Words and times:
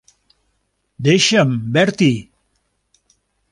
Deixa'm, 1.09 1.53
Bertie. 1.77 2.19